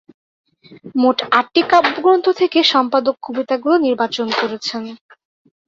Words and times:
মোট 0.95 1.17
আটটি 1.31 1.61
কাব্যগ্রন্থ 1.71 2.25
থেকে 2.39 2.59
সম্পাদক 2.73 3.15
কবিতাগুলো 3.25 3.75
নির্বাচন 3.85 4.27
করেছেন। 4.39 4.83